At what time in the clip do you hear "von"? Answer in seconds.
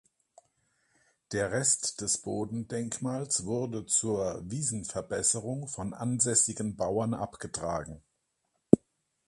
5.67-5.93